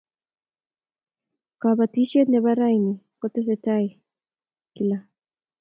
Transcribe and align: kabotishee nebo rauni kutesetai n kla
kabotishee 1.61 2.23
nebo 2.29 2.49
rauni 2.59 2.93
kutesetai 3.19 3.87
n 3.95 3.99
kla 4.75 4.97